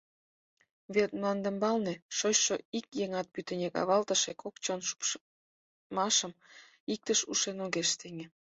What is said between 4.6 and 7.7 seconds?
чон шупшмашым иктыш ушен